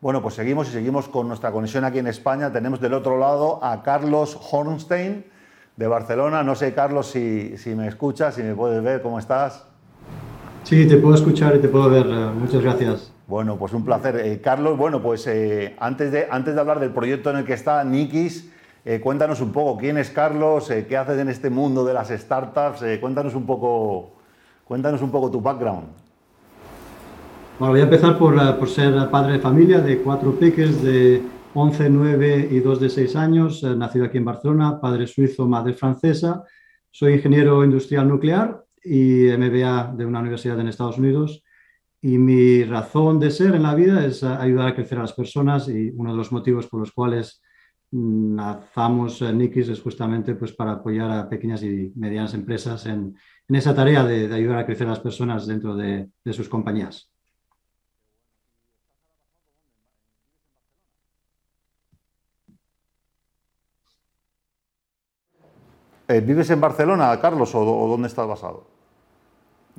[0.00, 2.52] Bueno, pues seguimos y seguimos con nuestra conexión aquí en España.
[2.52, 5.24] Tenemos del otro lado a Carlos Hornstein
[5.76, 6.44] de Barcelona.
[6.44, 9.66] No sé, Carlos, si, me escuchas, si me puedes ver, ¿cómo estás?
[10.62, 12.06] Sí, te puedo escuchar y te puedo ver.
[12.06, 13.12] Eh, muchas gracias.
[13.26, 14.20] Bueno, pues un placer.
[14.24, 17.54] Eh, Carlos, bueno, pues eh, antes, de, antes de hablar del proyecto en el que
[17.54, 18.52] está Nikis,
[19.02, 23.34] cuéntanos un poco quién es Carlos, qué haces en este mundo de las startups, cuéntanos
[23.34, 24.12] un poco,
[24.64, 25.88] cuéntanos un poco tu background.
[27.58, 31.20] Bueno, voy a empezar por, ser padre de familia de cuatro peques de
[31.54, 35.72] 11, 9 y 2 de 6 años, eh, nacido aquí en Barcelona, padre suizo, madre
[35.72, 36.44] francesa.
[36.92, 41.42] Soy ingeniero industrial nuclear y MBA de una universidad en Estados Unidos.
[42.00, 45.12] Y mi razón de ser en la vida es eh, ayudar a crecer a las
[45.12, 47.42] personas y uno de los motivos por los cuales
[47.90, 53.16] mm, lanzamos eh, Nikis es justamente pues, para apoyar a pequeñas y medianas empresas en,
[53.48, 57.10] esa tarea de, ayudar a crecer a las personas dentro de sus compañías.
[66.10, 68.64] Eh, ¿Vives en Barcelona, Carlos, o, dónde estás basado?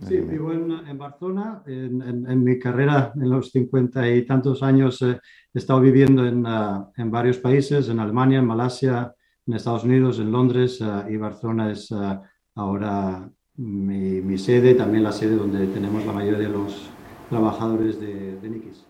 [0.07, 1.63] Sí, vivo en, Barcelona.
[1.65, 5.19] En, mi carrera, en los cincuenta y tantos años, eh,
[5.53, 9.13] he estado viviendo ah, en, varios países, en Alemania, en Malasia,
[9.47, 12.21] en Estados Unidos, en Londres, ah, y Barcelona es ah,
[12.53, 16.89] ahora mi, mi, sede, también la sede donde tenemos la mayoría de los
[17.27, 18.85] trabajadores de, de Nikis.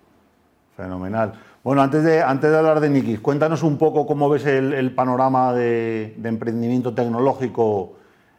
[0.76, 1.34] Fenomenal.
[1.70, 5.54] Bueno, antes de, antes de hablar de Nikis, cuéntanos un poco cómo ves el, panorama
[5.54, 7.94] de, emprendimiento tecnológico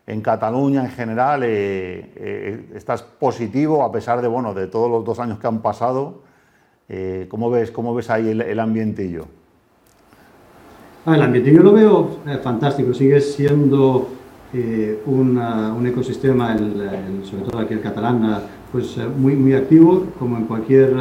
[0.05, 1.45] en Cataluña en general.
[1.45, 5.62] Eh, eh, ¿Estás positivo a pesar de, bueno, de todos los dos años que han
[5.62, 6.22] pasado?
[6.89, 9.27] Eh, ¿cómo, ves, ¿Cómo ves ahí el, el ambientillo?
[11.06, 12.11] Ah, el ambientillo lo veo
[12.42, 14.09] fantástico, sigue siendo
[15.06, 20.97] un ecosistema, sobre todo aquí el catalán, pues muy, muy activo, como en cualquier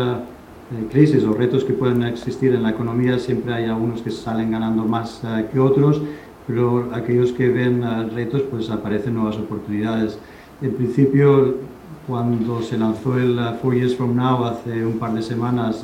[0.72, 4.52] eh, crisis o retos que pueden existir en la economía, siempre hay algunos que salen
[4.52, 6.00] ganando más eh, que otros,
[6.45, 10.20] pero aquellos que ven eh, retos, pues aparecen nuevas oportunidades.
[10.61, 11.55] En principio,
[12.08, 15.83] cuando se lanzó el Four Years From Now hace un par de semanas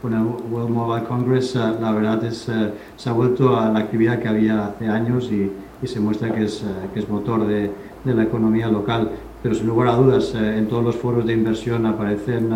[0.00, 2.50] con el World Mobile Congress, la verdad es
[2.96, 5.50] se ha vuelto a la actividad que había hace años y,
[5.82, 7.70] y se muestra que es, que es motor de,
[8.04, 9.10] de, la economía local.
[9.42, 12.52] Pero sin lugar a dudas, en todos los foros de inversión aparecen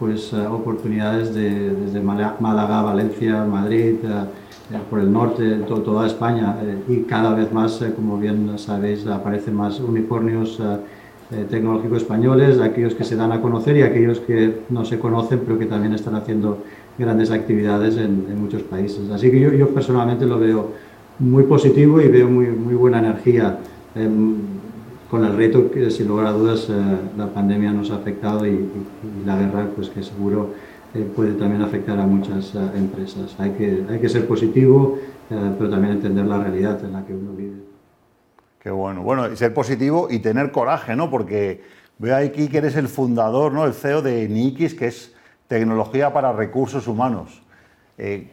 [0.00, 4.24] pues, eh, oportunidades de, desde Málaga, Valencia, Madrid, eh,
[4.72, 6.56] eh, por el norte, toda España
[6.88, 10.58] y cada vez más, como bien sabéis, aparecen más unicornios
[11.48, 15.58] tecnológicos españoles, aquellos que se dan a conocer y aquellos que no se conocen, pero
[15.58, 16.58] que también están haciendo
[16.98, 19.10] grandes actividades en, muchos países.
[19.10, 20.72] Así que yo, yo, personalmente lo veo
[21.18, 23.58] muy positivo y veo muy, muy buena energía.
[23.94, 24.59] Em,
[25.10, 26.72] con el reto que sin lugar a dudas eh,
[27.16, 28.70] la pandemia nos ha afectado y,
[29.26, 30.54] la guerra pues que seguro
[30.94, 33.34] eh, puede también afectar a muchas eh, empresas.
[33.38, 34.98] Hay que, hay que ser positivo,
[35.28, 37.56] pero también entender la realidad en la que uno vive.
[38.60, 39.02] Qué bueno.
[39.02, 41.08] Bueno, y ser positivo y tener coraje, ¿no?
[41.08, 41.62] Porque
[41.98, 43.64] veo aquí que eres el fundador, ¿no?
[43.64, 45.14] El CEO de Nikis, que es
[45.46, 47.42] tecnología para recursos humanos.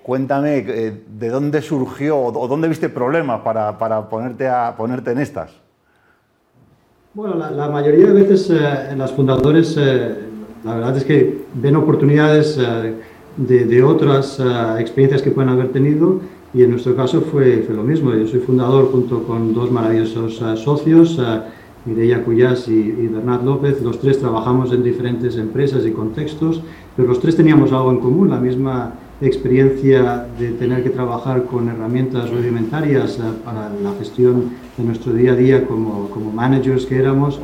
[0.02, 5.67] cuéntame, ¿de dónde surgió o dónde viste problemas para, para ponerte, a, ponerte en estas?
[7.18, 10.16] Bueno, la, mayoría de veces eh, los fundadores, eh,
[10.64, 12.94] la verdad es que ven oportunidades eh,
[13.38, 14.40] de, otras
[14.78, 16.20] experiencias que pueden haber tenido
[16.54, 18.14] y en nuestro caso fue, fue, lo mismo.
[18.14, 21.20] Yo soy fundador junto con dos maravillosos socios,
[21.86, 23.10] Mireia Cuyás y, y,
[23.44, 23.82] López.
[23.82, 26.62] Los tres trabajamos en diferentes empresas y contextos,
[26.96, 31.68] pero los tres teníamos algo en común, la misma experiencia de tener que trabajar con
[31.70, 37.40] herramientas rudimentarias para la gestión de nuestro día a día como, como managers que éramos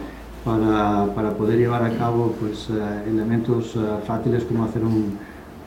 [0.45, 5.17] para, para, poder llevar a cabo pues, eh, elementos eh, fáciles como hacer un,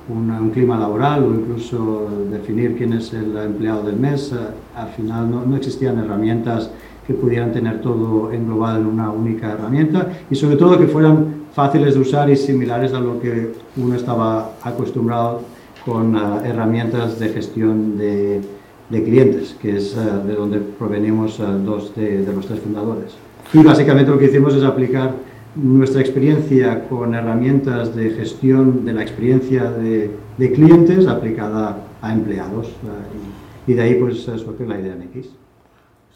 [0.08, 4.32] un, clima laboral o incluso definir quién es el empleado del mes.
[4.32, 4.36] Eh,
[4.76, 6.70] al final no, no, existían herramientas
[7.06, 11.94] que pudieran tener todo englobado en una única herramienta y sobre todo que fueran fáciles
[11.94, 15.55] de usar y similares a lo que uno estaba acostumbrado
[15.86, 18.42] con herramientas de gestión de,
[18.90, 23.16] de clientes, que es eh, de donde provenimos eh, dos de, los tres fundadores.
[23.52, 25.12] Y básicamente lo que hicimos es aplicar
[25.54, 32.66] nuestra experiencia con herramientas de gestión de la experiencia de, de clientes aplicada a empleados.
[32.66, 35.30] Eh, y, de ahí pues surgió la idea de X.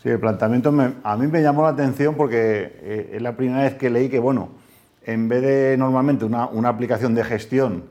[0.02, 3.90] Sí, el planteamiento a mí me llamó la atención porque es la primera vez que
[3.90, 4.48] leí que, bueno,
[5.04, 7.82] en vez de normalmente una, una aplicación de gestión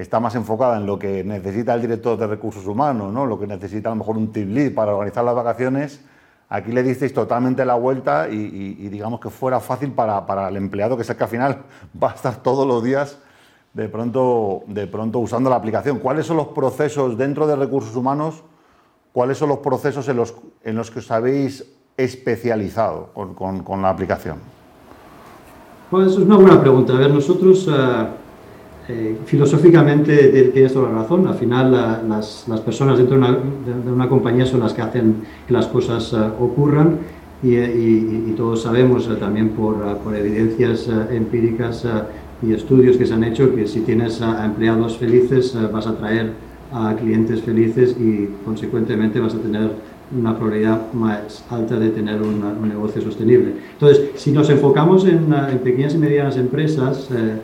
[0.00, 3.26] está más enfocada en lo que necesita el director de recursos humanos, ¿no?
[3.26, 6.00] lo que necesita a lo mejor un team lead para organizar las vacaciones.
[6.48, 11.02] Aquí le disteis totalmente la vuelta y, digamos que fuera fácil para, el empleado, que
[11.02, 11.58] es el que al final
[12.02, 13.18] va a estar todos los días
[13.74, 15.98] de pronto, de pronto usando la aplicación.
[15.98, 18.42] ¿Cuáles son los procesos dentro de recursos humanos?
[19.12, 21.64] ¿Cuáles son los procesos en los, en los que os habéis
[21.96, 24.38] especializado con, la aplicación?
[25.90, 26.92] Pues es una buena pregunta.
[26.92, 28.06] A ver, nosotros eh,
[28.88, 31.26] eh, filosóficamente tienes toda la razón.
[31.26, 31.72] Al final
[32.08, 33.38] las, las, personas dentro de una,
[33.84, 36.98] de una, compañía son las que hacen que las cosas ocurran
[37.42, 41.86] y, y, todos sabemos también por, por evidencias empíricas
[42.42, 45.90] y estudios que se han hecho que si tienes a empleados felices eh, vas a
[45.90, 46.32] atraer
[46.72, 49.70] a clientes felices y consecuentemente vas a tener
[50.16, 53.54] una probabilidad más alta de tener un, negocio sostenible.
[53.72, 57.38] Entonces, si nos enfocamos en, eh, pequeñas y medianas empresas, eh,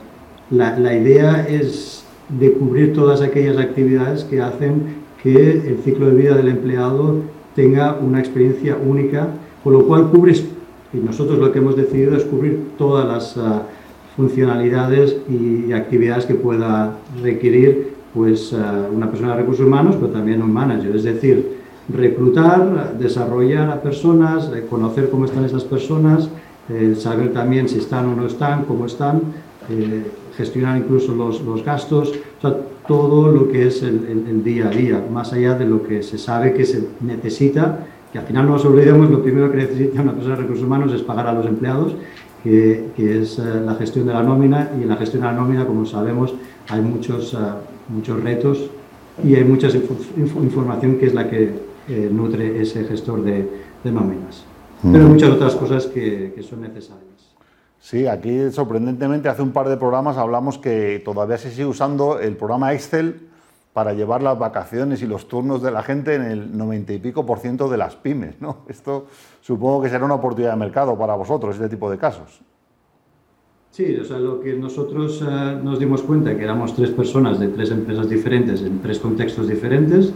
[0.54, 6.36] la, idea es de cubrir todas aquellas actividades que hacen que el ciclo de vida
[6.36, 7.22] del empleado
[7.54, 9.28] tenga una experiencia única,
[9.62, 10.44] con lo cual cubres,
[10.92, 13.36] y nosotros lo que hemos decidido es cubrir todas las
[14.16, 18.56] funcionalidades y actividades que pueda requerir pues, eh,
[18.94, 20.94] una persona de recursos humanos, pero también un manager.
[20.94, 21.58] Es decir,
[21.92, 26.28] reclutar, desarrollar a personas, eh, conocer cómo están esas personas,
[26.68, 29.20] eh, saber también si están o no están, cómo están,
[30.36, 34.70] gestionar incluso los, los, gastos, o sea, todo lo que es el, el, día a
[34.70, 38.52] día, más allá de lo que se sabe que se necesita, que al final no
[38.52, 41.46] nos olvidemos, lo primero que necesita una persona de recursos humanos es pagar a los
[41.46, 41.94] empleados
[42.44, 45.66] que, es eh, la gestión de la nómina y en la gestión de la nómina,
[45.66, 46.34] como sabemos,
[46.68, 47.36] hay muchos, eh,
[47.88, 48.70] muchos retos
[49.22, 51.52] y hay mucha información que es la que
[51.88, 53.48] eh, nutre ese gestor de,
[53.82, 54.44] de nóminas.
[54.82, 57.33] Pero muchas otras cosas que, que son necesarias.
[57.84, 62.34] Sí, aquí sorprendentemente hace un par de programas hablamos que todavía se sigue usando el
[62.34, 63.28] programa Excel
[63.74, 67.26] para llevar las vacaciones y los turnos de la gente en el 90 y pico
[67.26, 68.40] por ciento de las pymes.
[68.40, 68.64] ¿no?
[68.70, 69.08] Esto
[69.42, 72.40] supongo que será una oportunidad de mercado para vosotros, este tipo de casos.
[73.70, 77.48] Sí, o sea, lo que nosotros eh, nos dimos cuenta, que éramos tres personas de
[77.48, 80.10] tres empresas diferentes, en tres contextos diferentes,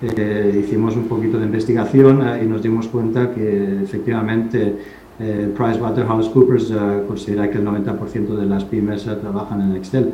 [0.00, 4.78] eh, hicimos un poquito de investigación eh, y nos dimos cuenta que efectivamente
[5.18, 6.72] PricewaterhouseCoopers
[7.08, 10.12] considera que el 90% de las pymes trabajan en Excel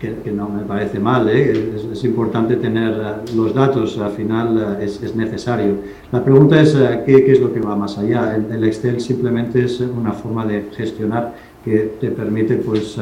[0.00, 1.74] que, no me parece mal, ¿eh?
[1.92, 5.74] es, importante tener eh, los datos, al final eh, es, necesario.
[6.10, 6.74] La pregunta es
[7.04, 8.34] ¿qué, ¿qué, es lo que va más allá.
[8.34, 12.98] El, Excel simplemente es una forma de gestionar que te permite pues,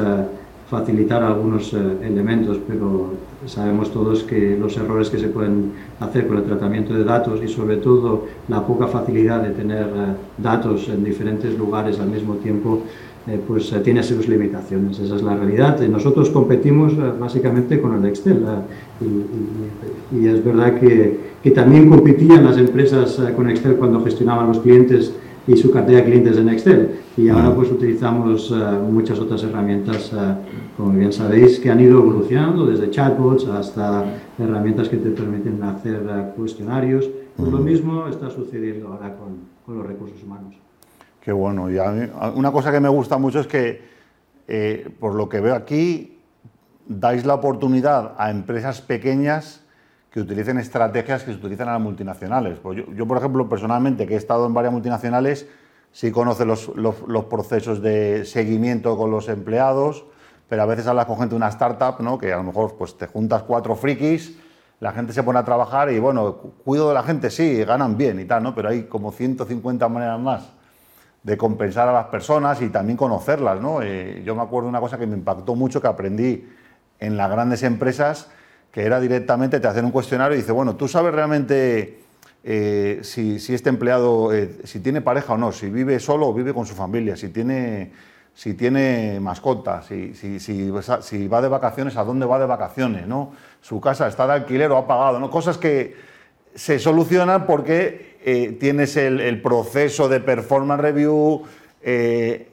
[0.69, 3.13] facilitar algunos elementos, pero
[3.45, 7.47] sabemos todos que los errores que se pueden hacer con el tratamiento de datos y
[7.47, 9.87] sobre todo la poca facilidad de tener
[10.37, 12.83] datos en diferentes lugares al mismo tiempo
[13.29, 15.79] eh, pues eh, tiene sus limitaciones, esa es la realidad.
[15.81, 18.43] Nosotros competimos eh, básicamente con el Excel
[20.11, 25.13] y, es verdad que, que, también competían las empresas con Excel cuando gestionaban los clientes
[25.49, 28.53] y su cartera de clientes en Excel y ahora pues utilizamos
[28.87, 30.11] muchas otras herramientas,
[30.77, 34.05] como bien sabéis, que han ido evolucionando desde chatbots hasta
[34.37, 35.99] herramientas que te permiten hacer
[36.37, 37.09] cuestionarios.
[37.35, 40.55] Pues lo mismo está sucediendo ahora con, con los recursos humanos.
[41.19, 41.69] Qué bueno.
[41.71, 41.77] Y
[42.35, 43.81] una cosa que me gusta mucho es que,
[44.47, 46.19] eh, por lo que veo aquí,
[46.87, 49.65] dais la oportunidad a empresas pequeñas
[50.11, 52.59] que utilicen estrategias que se utilizan en las multinacionales.
[52.59, 55.47] Pues yo, por ejemplo, personalmente, que he estado en varias multinacionales,
[55.91, 60.05] sí conozco los, los, procesos de seguimiento con los empleados,
[60.47, 62.17] pero a veces hablas con gente de una startup, ¿no?
[62.17, 64.37] que a lo mejor pues, te juntas cuatro frikis,
[64.79, 68.19] la gente se pone a trabajar y, bueno, cuido de la gente, sí, ganan bien
[68.19, 68.55] y tal, ¿no?
[68.55, 70.49] pero hay como 150 maneras más
[71.23, 73.59] de compensar a las personas y también conocerlas.
[73.61, 73.81] ¿no?
[73.81, 76.47] Eh, yo me acuerdo de una cosa que me impactó mucho que aprendí
[76.99, 78.29] en las grandes empresas,
[78.71, 81.99] que era directamente te hacen un cuestionario y dice, bueno, tú sabes realmente
[82.43, 86.53] eh, si, este empleado, eh, si tiene pareja o no, si vive solo o vive
[86.53, 87.91] con su familia, si tiene,
[88.33, 90.71] si tiene mascotas, si, si, si,
[91.01, 93.33] si va de vacaciones, a dónde va de vacaciones, ¿no?
[93.61, 95.29] Su casa está de alquiler o ha pagado, ¿no?
[95.29, 95.95] Cosas que
[96.55, 101.43] se solucionan porque eh, tienes el, proceso de performance review,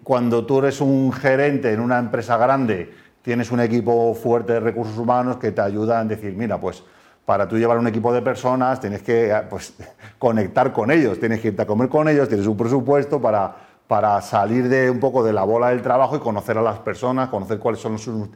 [0.05, 2.93] cuando tú eres un gerente en una empresa grande,
[3.27, 6.85] tienes un equipo fuerte de recursos humanos que te ayuda a decir, mira, pues
[7.25, 9.75] para tú llevar un equipo de personas tienes que ah, pues,
[10.19, 13.53] conectar con ellos, tienes que irte a comer con ellos, tienes un presupuesto para,
[13.89, 17.29] para salir de un poco de la bola del trabajo y conocer a las personas,
[17.29, 18.29] conocer cuáles son sus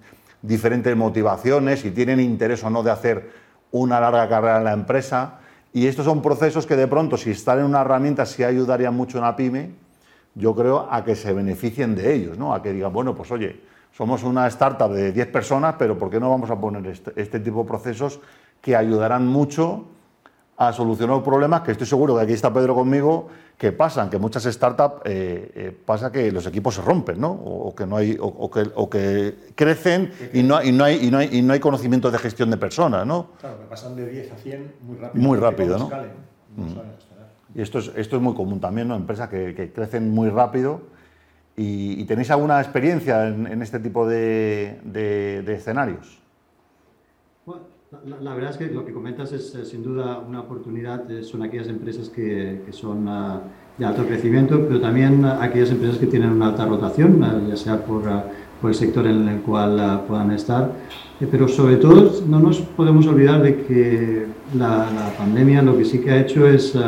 [0.42, 3.30] diferentes motivaciones, si tienen interés o no de hacer
[3.70, 5.38] una larga carrera en la empresa.
[5.72, 9.18] Y estos son procesos que de pronto, si están en una herramienta, sí ayudarían mucho
[9.18, 9.70] a una pyme,
[10.34, 12.52] yo creo, a que se beneficien de ellos, ¿no?
[12.52, 16.20] A que digan, bueno, pues oye, somos una startup de 10 personas, pero ¿por qué
[16.20, 18.20] no vamos a poner este, este, tipo de procesos
[18.60, 19.86] que ayudarán mucho
[20.56, 24.44] a solucionar problemas que estoy seguro que aquí está Pedro conmigo, que pasan, que muchas
[24.44, 27.30] startups eh, eh, pasa que los equipos se rompen, ¿no?
[27.30, 31.10] O, que no hay, o, que, o, que, crecen y no, y, no hay, y,
[31.10, 33.32] no hay, y no hay conocimiento de gestión de personas, ¿no?
[33.40, 35.22] Claro, que pasan de 10 a 100 muy rápido.
[35.22, 35.86] Muy rápido, ¿no?
[36.56, 36.78] Mm.
[37.54, 38.96] Y esto es, esto es muy común también, ¿no?
[38.96, 40.82] Empresas que, que crecen muy rápido.
[41.62, 46.18] ¿Y, tenéis alguna experiencia en, este tipo de, de, de escenarios?
[48.22, 51.42] La, verdad es que lo que comentas es eh, sin duda una oportunidad, eh, son
[51.42, 53.40] aquellas empresas que, que son ah,
[53.76, 57.84] de alto crecimiento, pero también aquellas empresas que tienen una alta rotación, ah, ya sea
[57.84, 58.24] por, ah,
[58.60, 60.70] por, el sector en el cual puedan estar.
[61.20, 64.26] Eh, pero sobre todo no nos podemos olvidar de que
[64.56, 64.86] la,
[65.18, 66.78] pandemia lo que sí que ha hecho es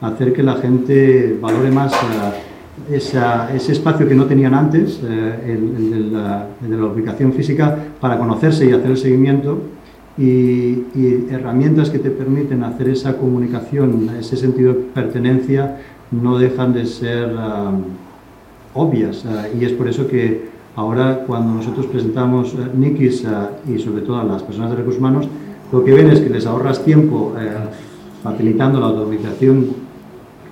[0.00, 1.92] hacer que la gente valore más
[2.90, 8.72] ese espacio que no tenían antes, el, de la, el ubicación física, para conocerse y
[8.72, 9.60] hacer el seguimiento
[10.18, 15.78] y, herramientas que te permiten hacer esa comunicación, ese sentido de pertenencia,
[16.10, 17.82] no dejan de ser um,
[18.74, 19.24] obvias.
[19.24, 24.24] Uh, y es por eso que ahora cuando nosotros presentamos uh, y sobre todo a
[24.24, 25.28] las personas de recursos humanos,
[25.70, 27.34] lo que ven es que les ahorras tiempo
[28.22, 29.66] facilitando la automatización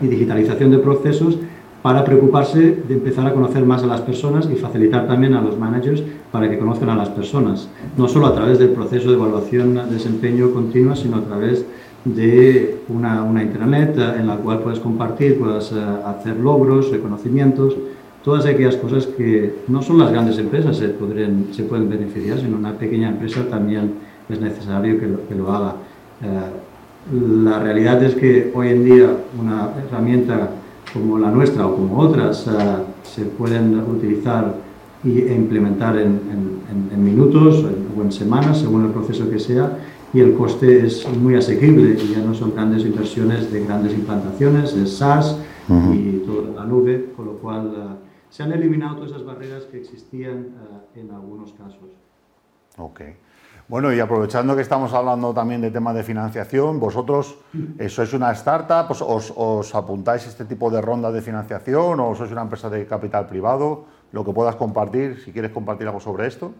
[0.03, 1.39] y digitalización de procesos
[1.87, 5.57] para preocuparse de empezar a conocer más a las personas y facilitar también a los
[5.57, 6.03] managers
[6.33, 9.85] para que conozcan a las personas, no solo a través del proceso de evaluación de
[9.85, 11.65] desempeño continua, sino a través
[12.05, 17.77] de una, una intranet en la cual puedes compartir, puedes eh, hacer logros, reconocimientos,
[18.25, 22.57] todas aquellas cosas que no son las grandes empresas se, podrían, se pueden beneficiar, sino
[22.57, 23.93] una pequeña empresa también
[24.29, 25.77] es necesario que lo, que lo haga.
[26.21, 29.09] Eh, la realidad es que hoy en día
[29.41, 30.51] una herramienta
[30.93, 34.55] como la nuestra o como otras uh, se pueden utilizar
[35.05, 36.21] y, e implementar en,
[36.71, 37.65] en, en minutos
[37.97, 39.79] o en semanas, según el proceso que sea,
[40.13, 44.75] y el coste es muy asequible y ya no son grandes inversiones de grandes implantaciones,
[44.75, 45.39] de SaaS
[45.69, 45.95] uh -huh.
[45.95, 49.79] y toda la nube, con lo cual uh, se han eliminado todas esas barreras que
[49.79, 51.91] existían uh, en algunos casos.
[52.79, 53.17] Okay.
[53.69, 57.35] Bueno, y aprovechando que estamos hablando también de temas de financiación, vosotros
[57.79, 62.15] eh, sois una startup, os, os, os, apuntáis este tipo de rondas de financiación o
[62.15, 66.29] sois una empresa de capital privado, lo que puedas compartir, si quieres compartir algo sobre
[66.29, 66.55] esto.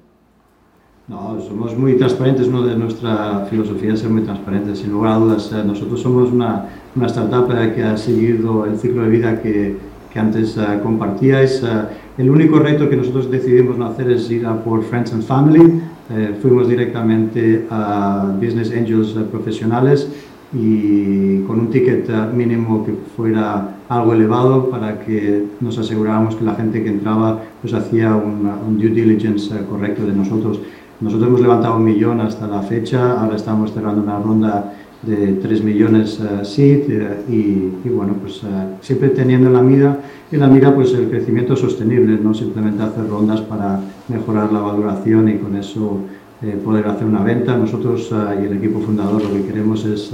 [1.07, 5.19] No, somos muy transparentes, uno de nuestra filosofía es ser muy transparentes, sin lugar a
[5.19, 5.53] dudas.
[5.53, 9.79] Eh, nosotros somos una, una startup eh, que ha seguido el ciclo de vida que,
[10.13, 11.63] que antes uh, compartíais.
[11.63, 11.87] Uh,
[12.19, 15.81] el único reto que nosotros decidimos no hacer es ir a por Friends and Family,
[16.11, 20.09] eh, fuimos directamente a Business Angels eh, profesionales
[20.53, 26.45] y con un ticket eh, mínimo que fuera algo elevado para que nos aseguráramos que
[26.45, 30.61] la gente que entraba pues hacía un, un due diligence correcto de nosotros.
[31.01, 34.73] Nosotros hemos levantado un millón hasta la fecha, ahora estamos cerrando una ronda
[35.03, 38.47] de 3 millones uh, SID uh, y, y, bueno, pues uh,
[38.81, 40.01] siempre teniendo en la mira,
[40.33, 45.29] en la mira pues el crecimiento sostenible, no simplemente hacer rondas para mejorar la valoración
[45.29, 46.01] y con eso
[46.43, 47.57] eh, poder hacer una venta.
[47.57, 50.13] Nosotros y el equipo fundador lo que queremos es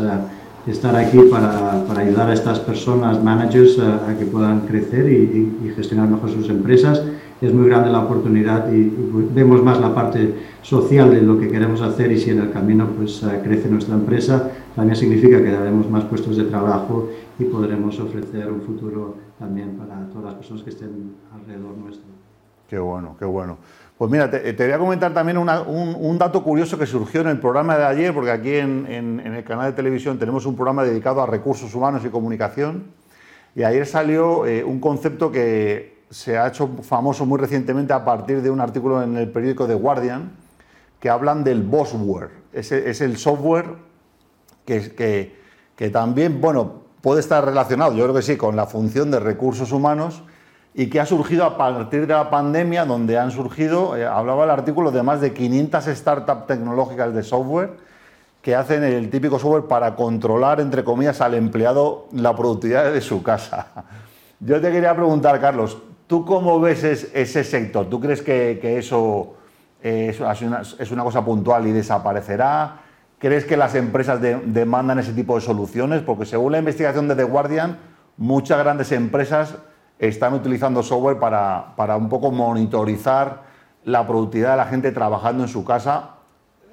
[0.66, 5.16] estar aquí para, para, ayudar a estas personas, managers, a que puedan crecer y,
[5.64, 7.02] y, y gestionar mejor sus empresas
[7.42, 10.32] es muy grande la oportunidad y, y, vemos más la parte
[10.62, 14.50] social de lo que queremos hacer y si en el camino pues crece nuestra empresa,
[14.76, 17.08] también significa que daremos más puestos de trabajo
[17.38, 22.06] y podremos ofrecer un futuro también para todas las personas que estén alrededor nuestro.
[22.68, 23.58] Qué bueno, qué bueno.
[24.02, 27.20] Pues mira, te, te voy a comentar también una, un, un, dato curioso que surgió
[27.20, 30.44] en el programa de ayer, porque aquí en, en, en el canal de televisión tenemos
[30.44, 32.86] un programa dedicado a recursos humanos y comunicación,
[33.54, 38.42] y ayer salió eh, un concepto que se ha hecho famoso muy recientemente a partir
[38.42, 40.32] de un artículo en el periódico The Guardian
[40.98, 42.30] que hablan del Bossware.
[42.52, 43.66] Es, es el software
[44.66, 45.36] que, que,
[45.76, 49.70] que, también, bueno, puede estar relacionado, yo creo que sí, con la función de recursos
[49.70, 50.24] humanos
[50.74, 54.50] y que ha surgido a partir de la pandemia, donde han surgido, eh, hablaba el
[54.50, 57.70] artículo de más de 500 startups tecnológicas de software
[58.40, 63.22] que hacen el típico software para controlar, entre comillas, al empleado la productividad de su
[63.22, 63.68] casa.
[64.40, 65.78] Yo te quería preguntar, Carlos,
[66.12, 67.86] ¿Tú cómo ves es, ese sector?
[67.88, 69.34] ¿Tú crees que, eso
[69.80, 72.82] es una, es una, cosa puntual y desaparecerá?
[73.18, 76.02] ¿Crees que las empresas de, demandan ese tipo de soluciones?
[76.02, 77.78] Porque según la investigación de The Guardian,
[78.18, 79.54] muchas grandes empresas
[80.02, 83.44] están utilizando software para, para un poco monitorizar
[83.84, 86.16] la productividad de la gente trabajando en su casa,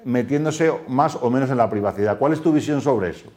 [0.04, 2.18] metiéndose más o menos en la privacidad.
[2.18, 3.30] ¿Cuál es tu visión sobre eso?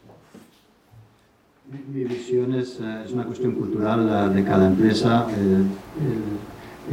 [1.92, 5.26] Mi visión es, eh, es una cuestión cultural eh, de cada empresa.
[5.30, 5.64] Eh,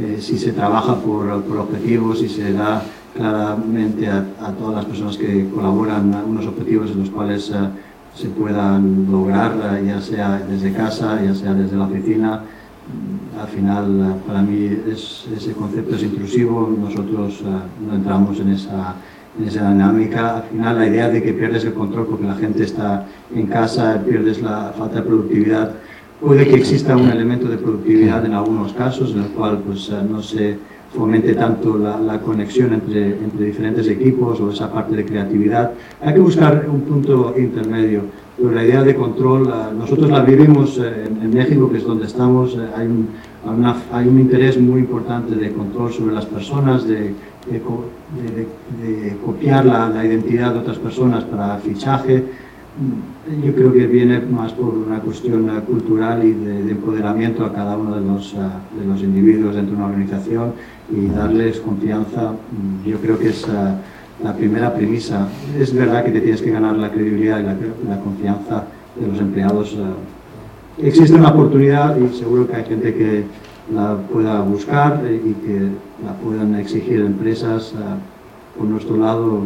[0.00, 2.82] eh, si se trabaja por, por, objetivos y se da
[3.16, 7.52] claramente a, a, todas las personas que colaboran unos objetivos en los cuales
[8.14, 12.42] se puedan lograr, ya sea desde casa, ya sea desde la oficina.
[13.40, 17.42] Al final, para mí ese concepto es intrusivo, nosotros
[17.86, 18.94] no entramos en esa,
[19.38, 20.36] en esa dinámica.
[20.38, 24.02] Al final, la idea de que pierdes el control porque la gente está en casa,
[24.06, 25.72] pierdes la falta de productividad,
[26.20, 30.22] puede que exista un elemento de productividad en algunos casos, en el cual pues, no
[30.22, 30.58] se
[30.94, 35.72] fomente tanto la, conexión entre, entre, diferentes equipos o esa parte de creatividad.
[36.00, 38.02] Hay que buscar un punto intermedio.
[38.36, 42.54] Pero la idea de control, nosotros la vivimos eh, en, México, que es donde estamos.
[42.54, 43.08] Eh, hay un,
[43.92, 47.14] hay un interés muy importante de control sobre las personas, de,
[47.50, 47.62] de,
[49.24, 52.24] copiar la, la, identidad de otras personas para fichaje.
[53.44, 57.94] Yo creo que viene más por una cuestión cultural y de, empoderamiento a cada uno
[57.94, 60.52] de los, de los individuos dentro de una organización
[60.92, 63.50] y darles confianza, mm, yo creo que es eh,
[64.22, 65.26] la primera premisa.
[65.58, 68.64] Es verdad que te tienes que ganar la credibilidad y la, confianza
[69.00, 69.72] de los empleados.
[69.72, 70.86] Eh.
[70.86, 73.24] Existe una oportunidad y seguro que hay gente que
[73.74, 75.60] la pueda buscar eh, y que
[76.04, 77.74] la puedan exigir empresas.
[78.58, 79.44] Por nuestro lado,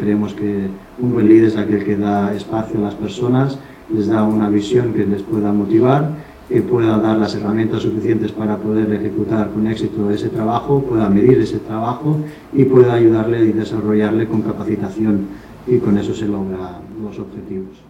[0.00, 3.58] creemos que un buen líder es aquel que da espacio a las personas,
[3.94, 6.12] les da una visión que les pueda motivar
[6.48, 11.38] que pueda dar las herramientas suficientes para poder ejecutar con éxito ese trabajo, pueda medir
[11.40, 12.18] ese trabajo
[12.52, 15.26] y pueda ayudarle y desarrollarle con capacitación
[15.66, 17.82] y con eso se logran los objetivos.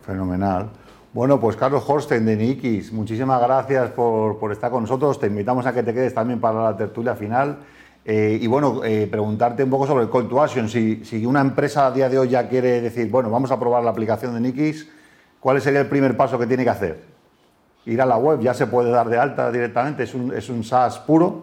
[0.00, 0.70] Fenomenal.
[1.12, 5.18] Bueno, pues Carlos Horsten de Nikis, muchísimas gracias por, por, estar con nosotros.
[5.18, 7.58] Te invitamos a que te quedes también para la tertulia final.
[8.04, 10.68] Eh, y bueno, eh, preguntarte un poco sobre el call to action.
[10.68, 13.84] Si, si, una empresa a día de hoy ya quiere decir, bueno, vamos a probar
[13.84, 14.88] la aplicación de Nikis,
[15.40, 17.17] ¿cuál sería el primer paso que tiene que hacer?
[17.88, 20.62] Ir a la web, ya se puede dar de alta directamente, es un, es un
[20.62, 21.42] SaaS puro.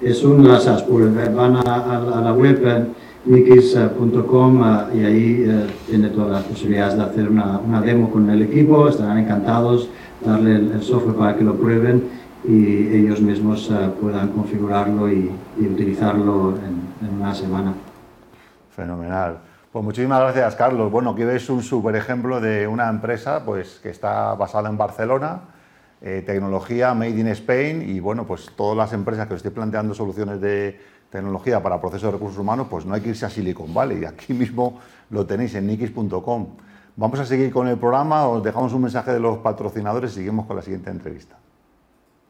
[0.00, 2.88] Es un SaaS puro, van a, la web
[3.26, 8.28] nikis.com eh, y ahí eh, tiene todas las posibilidades de hacer una, una, demo con
[8.28, 9.88] el equipo, estarán encantados,
[10.24, 12.04] darle el, software para que lo prueben
[12.46, 17.72] y ellos mismos eh, puedan configurarlo y, utilizarlo en, en una semana.
[18.70, 19.38] Fenomenal.
[19.74, 20.88] Pues muchísimas gracias, Carlos.
[20.88, 25.48] Bueno, aquí veis un super ejemplo de una empresa pues, que está basada en Barcelona,
[26.00, 29.92] eh, tecnología made in Spain y bueno, pues todas las empresas que os estoy planteando
[29.92, 33.74] soluciones de tecnología para procesos de recursos humanos, pues no hay que irse a Silicon
[33.74, 34.04] Valley.
[34.04, 34.78] Aquí mismo
[35.10, 36.46] lo tenéis en nikis.com.
[36.94, 40.46] Vamos a seguir con el programa, os dejamos un mensaje de los patrocinadores y seguimos
[40.46, 41.36] con la siguiente entrevista.